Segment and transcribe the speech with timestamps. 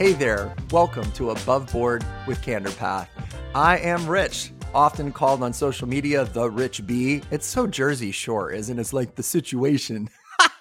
[0.00, 3.10] Hey there, welcome to Above Board with Candor Path.
[3.54, 7.20] I am Rich, often called on social media the Rich B.
[7.30, 8.80] It's so Jersey Shore, isn't it?
[8.80, 10.08] It's like the situation.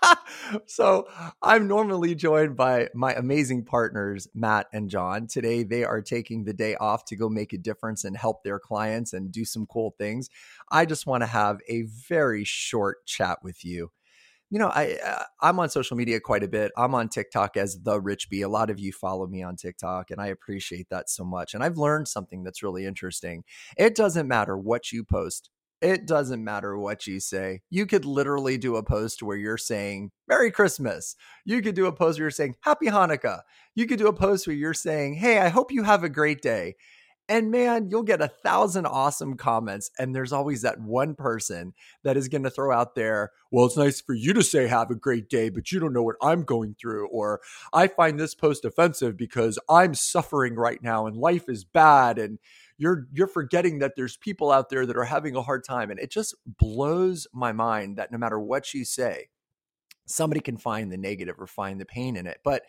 [0.65, 1.07] so
[1.41, 5.25] I'm normally joined by my amazing partners, Matt and John.
[5.25, 8.59] Today, they are taking the day off to go make a difference and help their
[8.59, 10.29] clients and do some cool things.
[10.69, 13.91] I just want to have a very short chat with you
[14.49, 16.71] you know, I uh, I'm on social media quite a bit.
[16.77, 18.41] I'm on TikTok as the Rich B.
[18.41, 21.53] A lot of you follow me on TikTok, and I appreciate that so much.
[21.53, 23.43] And I've learned something that's really interesting.
[23.77, 25.49] It doesn't matter what you post.
[25.81, 27.61] It doesn't matter what you say.
[27.69, 31.15] You could literally do a post where you're saying Merry Christmas.
[31.45, 33.41] You could do a post where you're saying Happy Hanukkah.
[33.75, 36.41] You could do a post where you're saying, Hey, I hope you have a great
[36.41, 36.75] day.
[37.29, 39.91] And man, you'll get a thousand awesome comments.
[39.99, 43.77] And there's always that one person that is going to throw out there, well, it's
[43.77, 46.43] nice for you to say have a great day, but you don't know what I'm
[46.43, 47.07] going through.
[47.09, 47.41] Or
[47.71, 52.17] I find this post offensive because I'm suffering right now and life is bad.
[52.17, 52.39] And
[52.79, 55.91] you're you're forgetting that there's people out there that are having a hard time.
[55.91, 59.29] And it just blows my mind that no matter what you say,
[60.07, 62.39] somebody can find the negative or find the pain in it.
[62.43, 62.63] But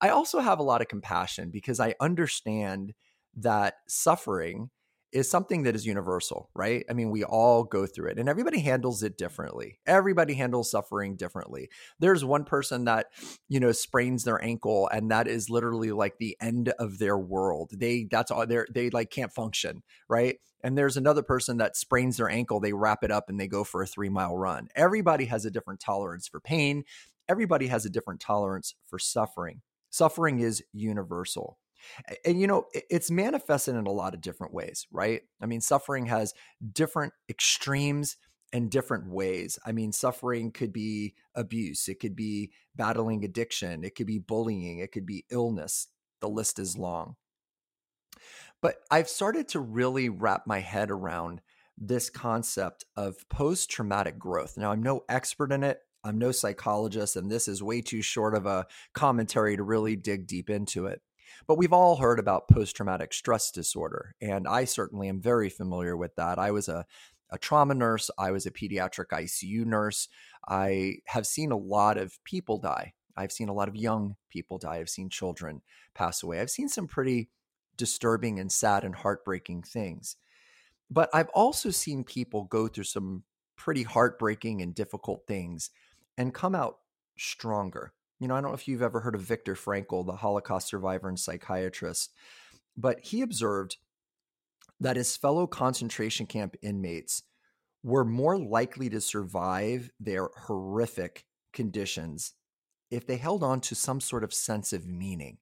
[0.00, 2.94] I also have a lot of compassion because I understand
[3.36, 4.70] that suffering
[5.12, 6.84] is something that is universal, right?
[6.90, 9.78] I mean, we all go through it and everybody handles it differently.
[9.86, 11.70] Everybody handles suffering differently.
[11.98, 13.06] There's one person that,
[13.48, 17.70] you know, sprains their ankle and that is literally like the end of their world.
[17.72, 20.36] They that's all they they like can't function, right?
[20.62, 23.62] And there's another person that sprains their ankle, they wrap it up and they go
[23.62, 24.68] for a 3-mile run.
[24.74, 26.82] Everybody has a different tolerance for pain.
[27.28, 29.62] Everybody has a different tolerance for suffering.
[29.90, 31.58] Suffering is universal.
[32.24, 35.22] And you know, it's manifested in a lot of different ways, right?
[35.40, 36.34] I mean, suffering has
[36.72, 38.16] different extremes
[38.52, 39.58] and different ways.
[39.66, 44.78] I mean, suffering could be abuse, it could be battling addiction, it could be bullying,
[44.78, 45.88] it could be illness.
[46.20, 47.16] The list is long.
[48.62, 51.42] But I've started to really wrap my head around
[51.76, 54.56] this concept of post traumatic growth.
[54.56, 55.80] Now, I'm no expert in it.
[56.04, 60.28] I'm no psychologist, and this is way too short of a commentary to really dig
[60.28, 61.02] deep into it.
[61.46, 65.96] But we've all heard about post traumatic stress disorder, and I certainly am very familiar
[65.96, 66.38] with that.
[66.38, 66.86] I was a,
[67.30, 70.08] a trauma nurse, I was a pediatric ICU nurse.
[70.48, 72.94] I have seen a lot of people die.
[73.16, 74.76] I've seen a lot of young people die.
[74.76, 75.62] I've seen children
[75.94, 76.40] pass away.
[76.40, 77.30] I've seen some pretty
[77.76, 80.16] disturbing and sad and heartbreaking things.
[80.90, 83.24] But I've also seen people go through some
[83.56, 85.70] pretty heartbreaking and difficult things
[86.16, 86.78] and come out
[87.18, 87.92] stronger.
[88.18, 91.08] You know, I don't know if you've ever heard of Viktor Frankl, the Holocaust survivor
[91.08, 92.12] and psychiatrist,
[92.76, 93.76] but he observed
[94.80, 97.22] that his fellow concentration camp inmates
[97.82, 102.32] were more likely to survive their horrific conditions
[102.90, 105.38] if they held on to some sort of sense of meaning.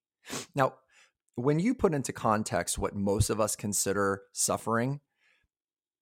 [0.54, 0.74] Now,
[1.36, 5.00] when you put into context what most of us consider suffering,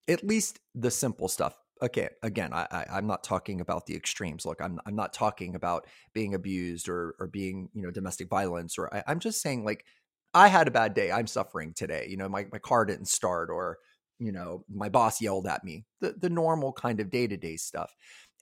[0.09, 4.47] at least the simple stuff, okay again I, I am not talking about the extremes
[4.47, 8.79] look i'm i'm not talking about being abused or or being you know domestic violence
[8.79, 9.85] or I, i'm just saying like
[10.33, 13.51] i had a bad day i'm suffering today you know my, my car didn't start
[13.51, 13.79] or
[14.19, 17.95] you know my boss yelled at me the the normal kind of day-to-day stuff.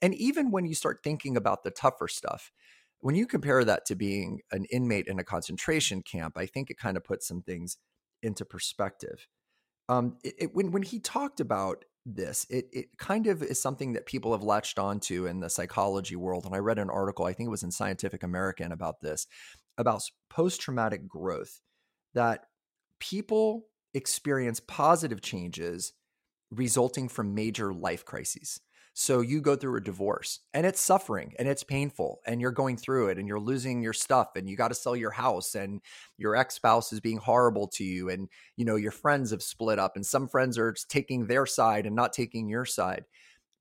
[0.03, 2.51] And even when you start thinking about the tougher stuff
[2.99, 6.77] when you compare that to being an inmate in a concentration camp i think it
[6.77, 7.77] kind of puts some things
[8.21, 9.27] into perspective.
[9.89, 12.45] Um, it, it, when when he talked about this.
[12.49, 16.45] It it kind of is something that people have latched onto in the psychology world.
[16.45, 19.27] And I read an article, I think it was in Scientific American about this,
[19.77, 21.61] about post traumatic growth,
[22.13, 22.45] that
[22.99, 25.93] people experience positive changes
[26.49, 28.61] resulting from major life crises.
[28.93, 32.75] So you go through a divorce and it's suffering and it's painful and you're going
[32.75, 35.81] through it and you're losing your stuff and you got to sell your house and
[36.17, 39.95] your ex-spouse is being horrible to you and you know your friends have split up
[39.95, 43.05] and some friends are taking their side and not taking your side.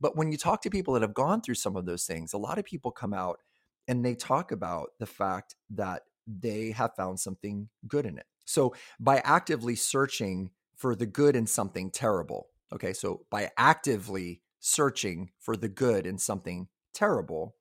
[0.00, 2.38] But when you talk to people that have gone through some of those things, a
[2.38, 3.38] lot of people come out
[3.86, 8.26] and they talk about the fact that they have found something good in it.
[8.46, 15.30] So by actively searching for the good in something terrible, okay, so by actively searching
[15.40, 17.56] for the good in something terrible,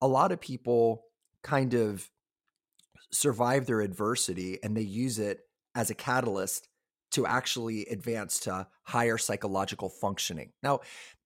[0.00, 1.04] a lot of people
[1.42, 2.10] kind of
[3.10, 5.40] survive their adversity and they use it
[5.74, 6.68] as a catalyst
[7.10, 10.52] to actually advance to higher psychological functioning.
[10.62, 10.80] Now,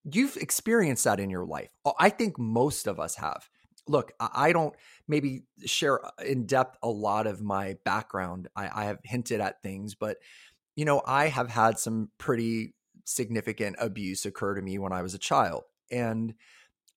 [0.04, 1.68] you've experienced that in your life.
[1.98, 3.48] I think most of us have.
[3.86, 4.74] Look, I don't
[5.06, 8.48] maybe share uh, in depth a lot of my background.
[8.56, 10.16] I, I have hinted at things, but
[10.74, 12.74] you know, I have had some pretty
[13.04, 15.64] significant abuse occur to me when I was a child.
[15.90, 16.34] And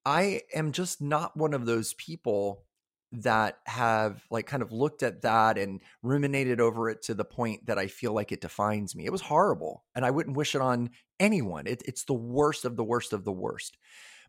[0.06, 2.64] I am just not one of those people
[3.12, 7.66] that have like kind of looked at that and ruminated over it to the point
[7.66, 9.06] that I feel like it defines me.
[9.06, 10.90] It was horrible and I wouldn't wish it on
[11.20, 11.68] anyone.
[11.68, 13.78] It, it's the worst of the worst of the worst.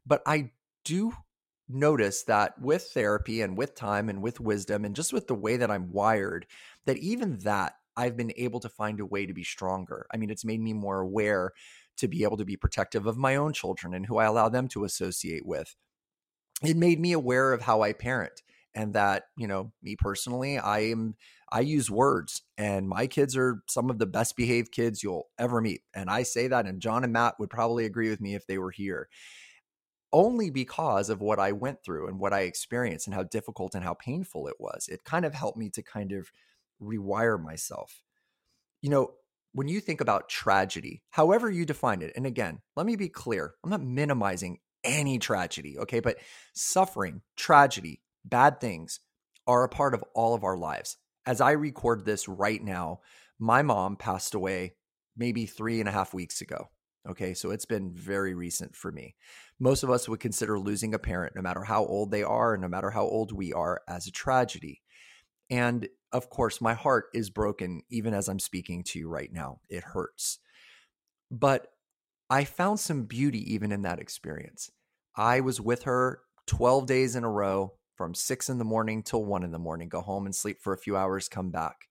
[0.06, 0.50] But I
[0.84, 1.12] do
[1.68, 5.56] notice that with therapy and with time and with wisdom and just with the way
[5.56, 6.46] that I'm wired,
[6.86, 10.06] that even that I've been able to find a way to be stronger.
[10.12, 11.52] I mean, it's made me more aware
[11.98, 14.68] to be able to be protective of my own children and who I allow them
[14.68, 15.74] to associate with.
[16.62, 18.42] It made me aware of how I parent
[18.78, 21.14] and that you know me personally i am
[21.50, 25.60] i use words and my kids are some of the best behaved kids you'll ever
[25.60, 28.46] meet and i say that and john and matt would probably agree with me if
[28.46, 29.08] they were here
[30.12, 33.84] only because of what i went through and what i experienced and how difficult and
[33.84, 36.30] how painful it was it kind of helped me to kind of
[36.82, 38.02] rewire myself
[38.80, 39.12] you know
[39.52, 43.54] when you think about tragedy however you define it and again let me be clear
[43.64, 46.16] i'm not minimizing any tragedy okay but
[46.54, 49.00] suffering tragedy bad things
[49.48, 50.98] are a part of all of our lives.
[51.26, 53.00] As I record this right now,
[53.38, 54.74] my mom passed away
[55.16, 56.68] maybe three and a half weeks ago.
[57.08, 59.16] Okay, so it's been very recent for me.
[59.58, 62.60] Most of us would consider losing a parent, no matter how old they are and
[62.60, 64.82] no matter how old we are, as a tragedy.
[65.50, 69.60] And of course, my heart is broken even as I'm speaking to you right now.
[69.68, 70.38] It hurts.
[71.30, 71.68] But
[72.30, 74.70] I found some beauty even in that experience.
[75.16, 79.24] I was with her 12 days in a row from six in the morning till
[79.24, 81.88] one in the morning, go home and sleep for a few hours, come back.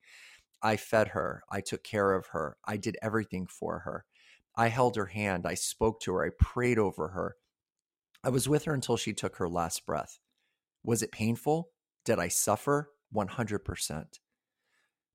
[0.61, 1.43] I fed her.
[1.51, 2.57] I took care of her.
[2.65, 4.05] I did everything for her.
[4.55, 5.45] I held her hand.
[5.45, 6.25] I spoke to her.
[6.25, 7.35] I prayed over her.
[8.23, 10.17] I was with her until she took her last breath.
[10.83, 11.69] Was it painful?
[12.05, 12.89] Did I suffer?
[13.13, 14.05] 100%.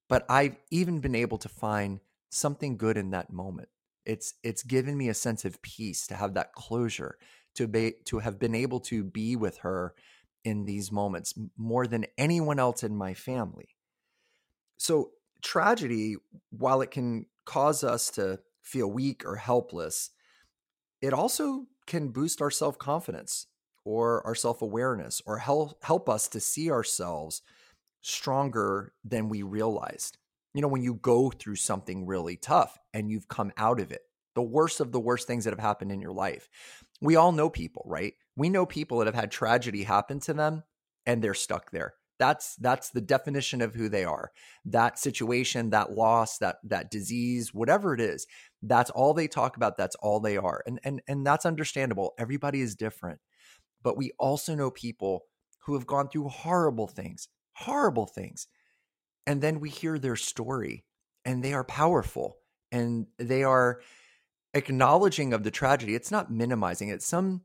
[0.08, 2.00] But I've even been able to find
[2.30, 3.68] something good in that moment.
[4.04, 7.16] It's it's given me a sense of peace to have that closure,
[7.54, 9.94] to be to have been able to be with her
[10.44, 13.68] in these moments more than anyone else in my family.
[14.76, 15.10] So,
[15.40, 16.16] tragedy,
[16.50, 20.10] while it can cause us to feel weak or helpless,
[21.00, 23.46] it also can boost our self confidence
[23.84, 27.42] or our self awareness or help, help us to see ourselves
[28.02, 30.18] stronger than we realized.
[30.54, 34.02] You know, when you go through something really tough and you've come out of it,
[34.34, 36.48] the worst of the worst things that have happened in your life.
[37.00, 38.14] We all know people, right?
[38.36, 40.62] We know people that have had tragedy happen to them
[41.06, 41.94] and they're stuck there.
[42.18, 44.30] That's that's the definition of who they are.
[44.64, 48.26] That situation, that loss, that that disease, whatever it is,
[48.62, 50.62] that's all they talk about, that's all they are.
[50.66, 52.12] And and and that's understandable.
[52.18, 53.18] Everybody is different.
[53.82, 55.24] But we also know people
[55.64, 58.46] who have gone through horrible things, horrible things.
[59.26, 60.84] And then we hear their story
[61.24, 62.36] and they are powerful
[62.70, 63.80] and they are
[64.54, 65.94] acknowledging of the tragedy.
[65.94, 67.02] It's not minimizing it.
[67.02, 67.42] Some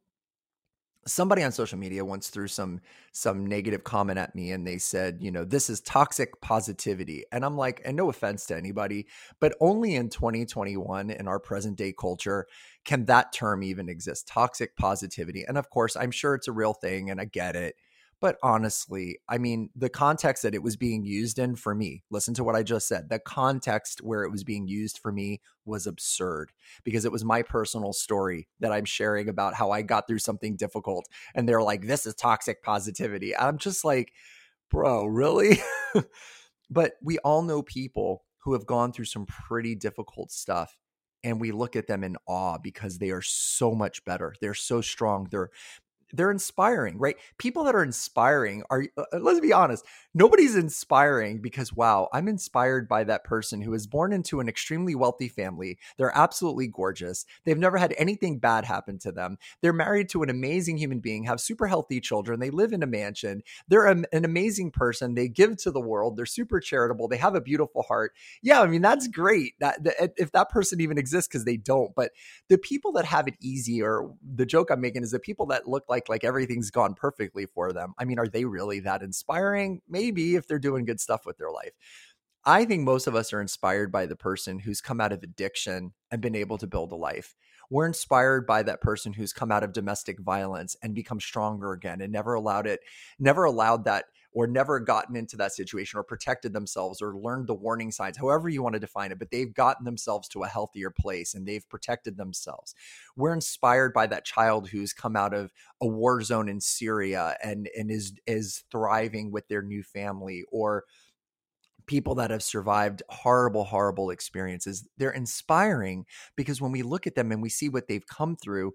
[1.08, 2.82] somebody on social media once threw some
[3.12, 7.46] some negative comment at me and they said you know this is toxic positivity and
[7.46, 9.08] i'm like and no offense to anybody
[9.40, 12.46] but only in 2021 in our present day culture
[12.84, 16.74] can that term even exist toxic positivity and of course i'm sure it's a real
[16.74, 17.76] thing and i get it
[18.20, 22.34] but honestly, I mean, the context that it was being used in for me, listen
[22.36, 23.10] to what I just said.
[23.10, 26.52] The context where it was being used for me was absurd
[26.84, 30.56] because it was my personal story that I'm sharing about how I got through something
[30.56, 31.08] difficult.
[31.36, 33.38] And they're like, this is toxic positivity.
[33.38, 34.12] I'm just like,
[34.72, 35.60] bro, really?
[36.70, 40.76] but we all know people who have gone through some pretty difficult stuff
[41.24, 44.34] and we look at them in awe because they are so much better.
[44.40, 45.28] They're so strong.
[45.30, 45.50] They're
[46.14, 47.18] they're inspiring, right?
[47.38, 52.28] People that are inspiring are, uh, uh, let's be honest, nobody's inspiring because, wow, I'm
[52.28, 55.78] inspired by that person who is born into an extremely wealthy family.
[55.98, 57.26] They're absolutely gorgeous.
[57.46, 59.38] They've never had anything bad happen to them.
[59.62, 62.40] They're married to an amazing human being, have super healthy children.
[62.40, 63.44] They live in a mansion.
[63.68, 65.16] They're a, an amazing person.
[65.16, 66.16] They give to the world.
[66.16, 67.08] They're super charitable.
[67.08, 68.14] They have a beautiful heart.
[68.42, 69.54] Yeah, I mean, that's great.
[69.60, 71.94] That, that if that person even exists, because they don't.
[71.96, 72.12] But
[72.48, 75.68] the people that have it easy, or the joke I'm making is the people that
[75.68, 77.94] look like like like everything's gone perfectly for them.
[77.98, 79.82] I mean, are they really that inspiring?
[79.90, 81.74] Maybe if they're doing good stuff with their life.
[82.46, 85.94] I think most of us are inspired by the person who's come out of addiction
[86.12, 87.36] and been able to build a life.
[87.70, 92.00] We're inspired by that person who's come out of domestic violence and become stronger again
[92.00, 92.80] and never allowed it,
[93.20, 94.06] never allowed that
[94.38, 98.48] or never gotten into that situation or protected themselves or learned the warning signs, however
[98.48, 101.68] you want to define it, but they've gotten themselves to a healthier place and they've
[101.70, 102.76] protected themselves.
[103.16, 105.52] We're inspired by that child who's come out of
[105.82, 110.84] a war zone in Syria and, and is is thriving with their new family or
[111.88, 114.88] people that have survived horrible, horrible experiences.
[114.98, 118.74] They're inspiring because when we look at them and we see what they've come through,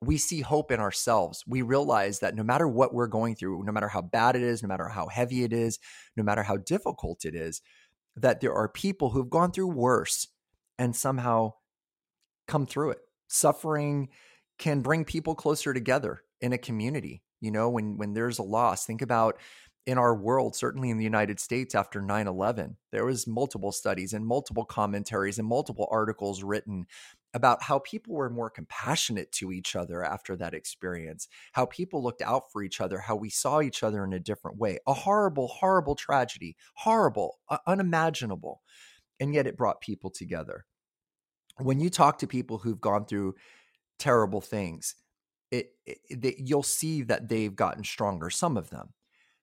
[0.00, 1.44] we see hope in ourselves.
[1.46, 4.62] We realize that no matter what we're going through, no matter how bad it is,
[4.62, 5.78] no matter how heavy it is,
[6.16, 7.60] no matter how difficult it is,
[8.16, 10.28] that there are people who've gone through worse
[10.78, 11.52] and somehow
[12.46, 12.98] come through it.
[13.28, 14.08] Suffering
[14.58, 17.22] can bring people closer together in a community.
[17.40, 19.38] You know, when when there's a loss, think about
[19.86, 24.26] in our world, certainly in the United States after 9/11, there was multiple studies and
[24.26, 26.86] multiple commentaries and multiple articles written
[27.34, 32.22] about how people were more compassionate to each other after that experience, how people looked
[32.22, 34.78] out for each other, how we saw each other in a different way.
[34.86, 38.62] A horrible, horrible tragedy, horrible, uh, unimaginable.
[39.20, 40.64] And yet it brought people together.
[41.58, 43.34] When you talk to people who've gone through
[43.98, 44.94] terrible things,
[45.50, 48.94] it, it, you'll see that they've gotten stronger, some of them.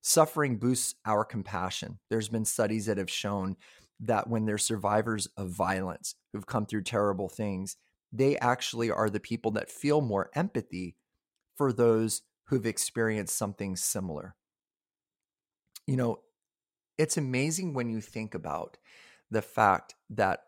[0.02, 2.00] Suffering boosts our compassion.
[2.10, 3.58] There's been studies that have shown
[4.00, 7.78] that when they're survivors of violence who've come through terrible things,
[8.12, 10.96] they actually are the people that feel more empathy
[11.56, 14.36] for those who've experienced something similar.
[15.88, 16.20] You know,
[16.98, 18.78] it's amazing when you think about
[19.32, 20.42] the fact that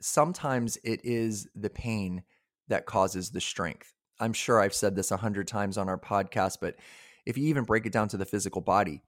[0.00, 2.22] sometimes it is the pain
[2.68, 3.94] that causes the strength.
[4.20, 6.76] I'm sure I've said this a hundred times on our podcast, but
[7.24, 9.02] if you even break it down to the physical body,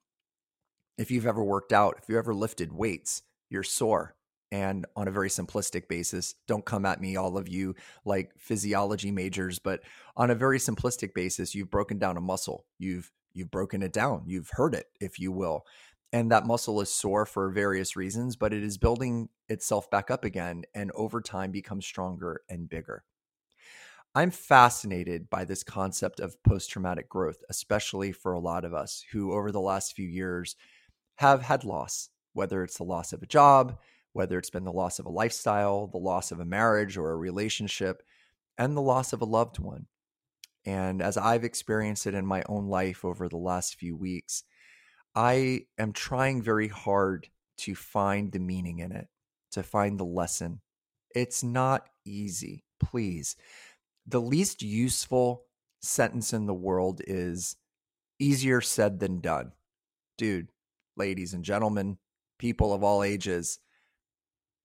[0.97, 4.16] if you've ever worked out, if you ever lifted weights, you're sore.
[4.52, 7.74] And on a very simplistic basis, don't come at me, all of you
[8.04, 9.80] like physiology majors, but
[10.16, 12.64] on a very simplistic basis, you've broken down a muscle.
[12.78, 14.22] You've you've broken it down.
[14.26, 15.64] You've hurt it, if you will.
[16.12, 20.24] And that muscle is sore for various reasons, but it is building itself back up
[20.24, 23.02] again and over time becomes stronger and bigger.
[24.14, 29.04] I'm fascinated by this concept of post traumatic growth, especially for a lot of us
[29.10, 30.54] who, over the last few years,
[31.16, 33.79] have had loss, whether it's the loss of a job,
[34.12, 37.17] whether it's been the loss of a lifestyle, the loss of a marriage or a
[37.17, 38.03] relationship,
[38.59, 39.87] and the loss of a loved one.
[40.67, 44.45] And as I've experienced it in my own life over the last few weeks,
[45.14, 49.09] I am trying very hard to find the meaning in it,
[49.53, 50.61] to find the lesson.
[51.14, 53.37] It's not easy, please.
[54.07, 55.45] The least useful
[55.83, 57.57] sentence in the world is
[58.19, 59.53] easier said than done.
[60.19, 60.49] Dude,
[60.97, 61.99] ladies and gentlemen,
[62.44, 63.58] people of all ages.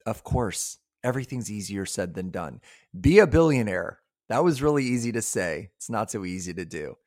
[0.06, 2.60] Of course, everything's easier said than done.
[3.00, 4.02] Be a billionaire.
[4.28, 5.70] That was really easy to say.
[5.78, 6.98] It's not so easy to do.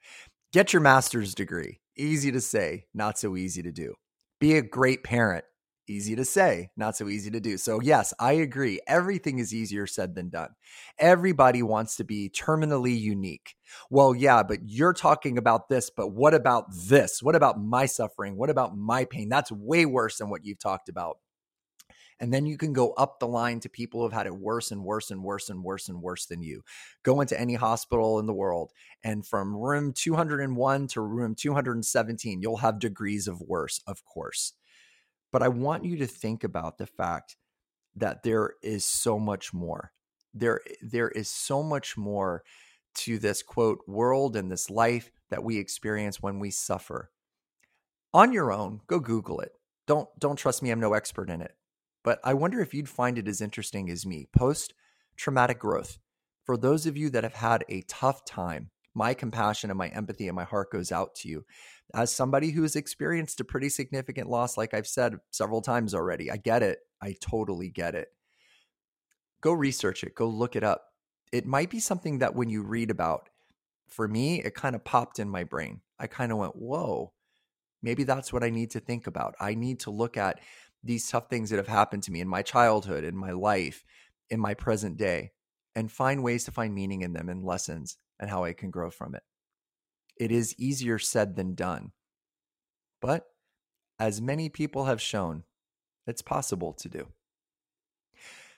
[0.51, 1.81] Get your master's degree.
[1.95, 3.97] Easy to say, not so easy to do.
[4.41, 5.45] Be a great parent.
[5.93, 7.59] Easy to say, not so easy to do.
[7.59, 8.81] So, yes, I agree.
[8.87, 10.49] Everything is easier said than done.
[10.99, 13.57] Everybody wants to be terminally unique.
[13.91, 17.23] Well, yeah, but you're talking about this, but what about this?
[17.23, 18.39] What about my suffering?
[18.39, 19.29] What about my pain?
[19.29, 21.19] That's way worse than what you've talked about.
[22.19, 24.83] And then you can go up the line to people who've had it worse and
[24.83, 26.63] worse and worse and worse and worse than you.
[27.03, 28.71] Go into any hospital in the world,
[29.05, 34.55] and from room 201 to room 217, you'll have degrees of worse, of course.
[35.33, 37.37] But I want you to think about the fact
[37.97, 39.93] that there is so much more.
[40.35, 42.43] There, there is so much more
[42.95, 47.11] to this quote world and this life that we experience when we suffer.
[48.15, 49.53] On your own, go Google it.
[49.87, 51.57] Don't don't trust me, I'm no expert in it.
[52.05, 54.29] But I wonder if you'd find it as interesting as me.
[54.37, 54.75] Post
[55.17, 55.99] traumatic growth.
[56.45, 60.29] For those of you that have had a tough time, my compassion and my empathy
[60.29, 61.45] and my heart goes out to you
[61.95, 66.37] as somebody who's experienced a pretty significant loss, like I've said several times already, I
[66.37, 66.79] get it.
[67.03, 68.09] I totally get it.
[69.41, 70.85] Go research it, go look it up.
[71.33, 73.29] It might be something that when you read about,
[73.89, 75.81] for me, it kind of popped in my brain.
[75.99, 77.13] I kind of went, whoa,
[77.83, 79.35] maybe that's what I need to think about.
[79.41, 80.41] I need to look at
[80.85, 83.85] these tough things that have happened to me in my childhood, in my life,
[84.31, 85.33] in my present day,
[85.75, 88.89] and find ways to find meaning in them and lessons and how I can grow
[88.89, 89.25] from it.
[90.17, 91.91] It is easier said than done.
[93.01, 93.27] But
[93.99, 95.43] as many people have shown,
[96.07, 97.09] it's possible to do.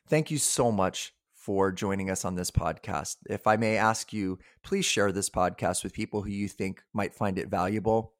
[0.06, 3.16] Thank you so much for joining us on this podcast.
[3.28, 7.14] If I may ask you, please share this podcast with people who you think might
[7.14, 8.12] find it valuable.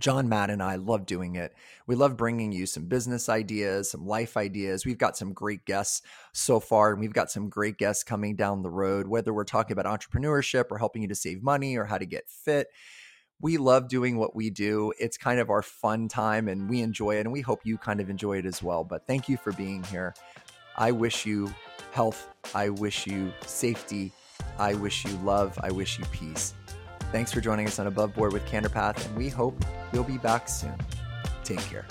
[0.00, 1.54] John, Matt, and I love doing it.
[1.86, 4.84] We love bringing you some business ideas, some life ideas.
[4.84, 6.02] We've got some great guests
[6.32, 9.78] so far, and we've got some great guests coming down the road, whether we're talking
[9.78, 12.68] about entrepreneurship or helping you to save money or how to get fit.
[13.40, 14.92] We love doing what we do.
[14.98, 18.00] It's kind of our fun time, and we enjoy it, and we hope you kind
[18.00, 18.84] of enjoy it as well.
[18.84, 20.14] But thank you for being here.
[20.76, 21.52] I wish you
[21.92, 22.28] health.
[22.54, 24.12] I wish you safety.
[24.58, 25.58] I wish you love.
[25.62, 26.54] I wish you peace.
[27.12, 30.18] Thanks for joining us on Above Board with Candor Path, and we hope you'll be
[30.18, 30.76] back soon.
[31.42, 31.84] Take care.